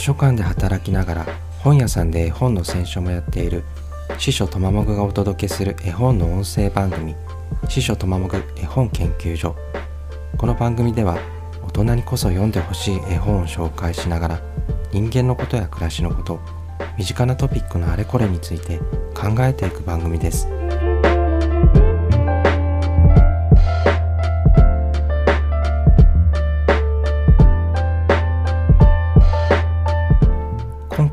[0.00, 1.26] 図書館で働きながら
[1.58, 3.64] 本屋さんで絵本の選書もやっている。
[4.16, 7.14] 司書とまもぐがお届けする絵本の音声番組。
[7.68, 9.54] 司書とまもぐ絵本研究所。
[10.38, 11.18] この番組では
[11.62, 14.42] 大人にこそ読んでほしい絵本を紹介しながら
[14.90, 16.40] 人間のことや暮らしのこと
[16.96, 18.78] 身近なトピックのあれこれについて
[19.14, 20.59] 考えていく番組です。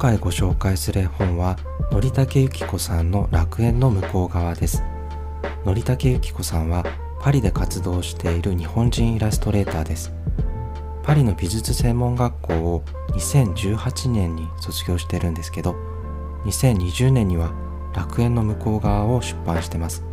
[0.07, 1.57] 回ご紹介する絵本は
[1.91, 4.81] のりたけゆき子さんの楽園の向こう側です。
[5.65, 6.85] のりたけゆき子さんは
[7.19, 10.13] パリで活動している日本人イラストレーターです。
[11.03, 12.83] パリの美術専門学校を
[13.15, 15.75] 2018年に卒業してるんですけど
[16.45, 17.51] 2020年には
[17.93, 20.05] 楽園の向こう側を出版してます。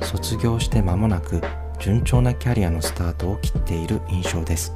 [0.00, 1.42] 卒業して間もなく
[1.78, 4.72] 順調なキャリアのスタートを切っている印象です。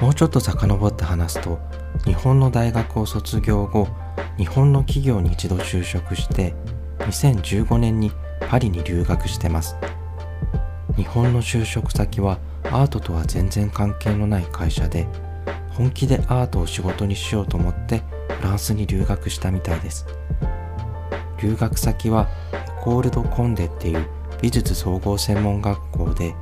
[0.00, 1.58] もうちょっと遡って話すと
[2.04, 3.88] 日本の大学を卒業後
[4.38, 6.54] 日本の企業に一度就職して
[7.00, 8.12] 2015年に
[8.48, 9.76] パリに留学してます。
[10.96, 15.06] 日本の就職先はアートとは全然関係のない会社で
[15.70, 20.06] 本気でアートを仕事にしようと思ってフランスに留学したみたいです。
[21.42, 24.06] 留学先はエコール・ド・コンデっていう
[24.42, 26.34] 美術総合専門学校で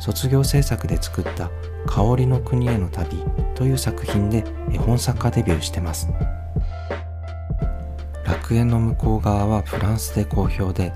[0.00, 1.50] 卒業制作で作った
[1.86, 3.22] 「香りの国への旅」
[3.54, 6.08] という作品で絵本作家デビューしてます。
[8.24, 10.92] 楽園の向こう側はフランスで好評で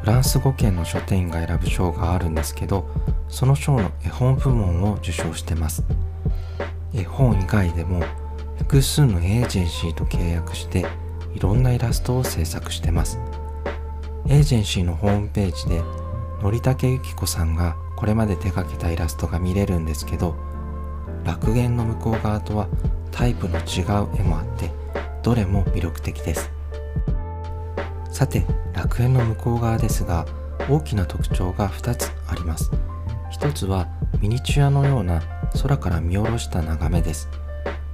[0.00, 2.88] フランス語圏の書店員が選ぶ賞があるんですけど
[3.28, 5.84] その賞の絵本部門を受賞してます。
[6.94, 8.02] 絵本以外でも
[8.58, 10.86] 複数のエージェンシーと契約して
[11.34, 13.18] いろんなイラストを制作してます。
[14.26, 15.82] エージェンシーのホームページで
[16.42, 20.36] のりたけゆき子さんがこれまで手掛けたイラストが見れるんですけど
[21.24, 22.68] 楽園の向こう側とは
[23.10, 24.70] タイプの違う絵もあって
[25.24, 26.48] どれも魅力的です。
[28.12, 30.26] さて楽園の向こう側ですが
[30.70, 32.70] 大きな特徴が2つあります。
[33.32, 33.88] 一つは
[34.20, 35.20] ミニチュアのような
[35.60, 37.28] 空から見下ろした眺めです。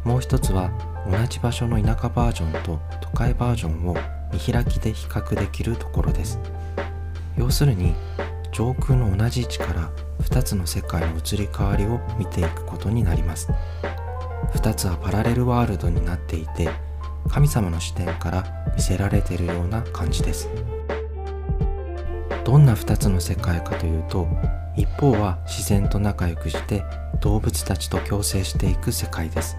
[0.04, 0.70] もう一つは
[1.10, 3.96] 同じ場所の田舎バージョンと都会バージョンを
[4.34, 6.38] 見開きで比較できるところです。
[7.38, 7.94] 要するに
[8.54, 9.90] 上空の同じ位置から
[10.22, 13.50] 2つの世界の移り変わりを見ていくことになります。
[14.54, 16.70] 2つはパラレルワールドになっていて
[17.28, 18.44] 神様の視点から
[18.76, 20.48] 見せられているような感じです。
[22.44, 24.28] どんな2つの世界かというと
[24.76, 26.84] 一方は自然と仲良くして
[27.20, 29.56] 動物たちと共生していく世界です。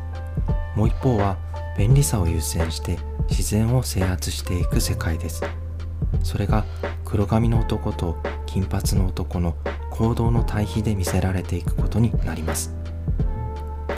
[0.78, 1.38] もう一方は
[1.78, 2.98] 便利さを優先して
[3.30, 5.44] 自然を制圧していく世界です。
[6.24, 6.64] それが
[7.04, 8.18] 黒髪の男と
[8.56, 9.54] 金髪の男の
[9.92, 12.74] 行動の対比で見せられていくことになります。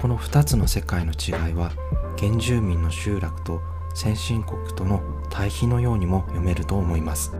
[0.01, 1.71] この2つの世界の違いは
[2.17, 3.61] 原住民の集落と
[3.93, 7.33] 先進国との対比のようにも読めると思います。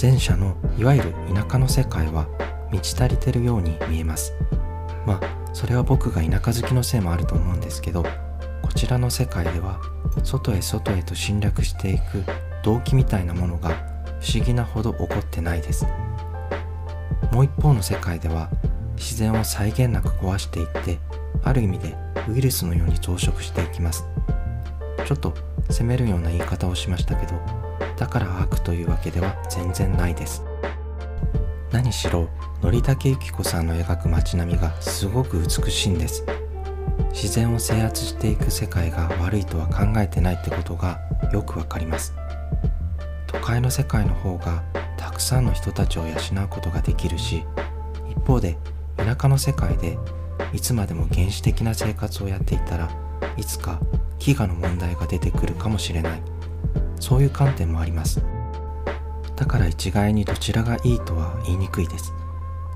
[0.00, 2.26] 前者のいわゆる田舎の世界は
[2.72, 4.32] 満ち足りてるように見えます。
[5.04, 8.02] まあそれは僕が田舎好きのせいもあると思うんですけど
[8.62, 9.78] こちらの世界では
[10.24, 12.24] 外へ外へと侵略していく
[12.64, 15.86] 動機みたいなものが不思議なほど起こってないです。
[17.32, 18.48] もう一方の世界では
[18.96, 20.98] 自然を際限なく壊していって
[21.42, 21.94] ある意味で
[22.28, 24.04] ウイルスのように増殖していきます。
[25.04, 25.34] ちょっと
[25.70, 27.34] 責めるような言い方をしましたけど
[27.96, 30.44] だから悪というわけでは全然ないです。
[31.70, 32.28] 何しろ
[32.62, 36.24] のりたけゆき子さんの描く街並みがすごく美しいんです。
[37.12, 41.00] 自然を制圧していく世界が悪いとは考えてないってことが
[41.32, 42.14] よくわかります。
[43.40, 44.62] 都会の世界の方が
[44.96, 47.44] たくさんの人たちを養うことができるし
[48.10, 48.56] 一方で
[48.96, 49.98] 田舎の世界で
[50.52, 52.90] いつまでも原始的な生活をやっていたら
[53.36, 53.80] いつか
[54.18, 56.22] 飢餓の問題が出てくるかもしれない。
[56.98, 58.22] そういう観点もあります。
[59.36, 62.12] だから一概にどちらがいいとは言いにくいです。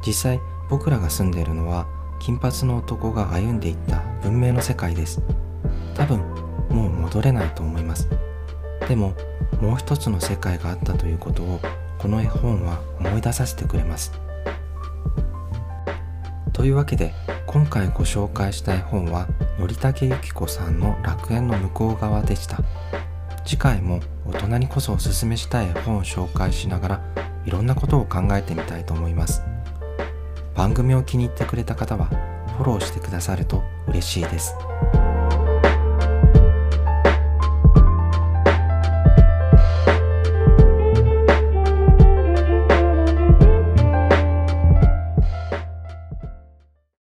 [0.07, 1.87] 実際僕らが住んでいるのは
[2.21, 5.23] 金髪の男が歩んでいった文明の世界です。
[5.95, 6.21] 多分
[6.69, 8.09] もう戻れないと思います。
[8.89, 9.15] でも
[9.61, 11.61] もう一つの世界があったということを
[11.99, 14.13] この絵本は思い出させてくれます。
[16.53, 17.15] というわけで
[17.47, 19.27] 今回ご紹介した絵本は
[19.59, 22.59] のりたけゆき子さんの楽園の向こう側でした。
[23.45, 27.01] 次回も大人にこそおすすめしたい絵本を紹介しながら
[27.45, 29.43] いろんなことを考えてみたいと思います。
[30.55, 32.07] 番組を気に入ってくれた方は
[32.59, 34.55] フォローしてくださると嬉しいです。